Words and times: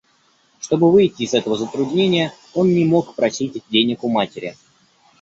Чтобы 0.59 0.91
выйти 0.91 1.21
из 1.21 1.35
этого 1.35 1.55
затруднения, 1.57 2.33
он 2.55 2.69
не 2.73 2.85
мог 2.85 3.13
просить 3.13 3.61
денег 3.69 4.03
у 4.03 4.09
матери. 4.09 4.57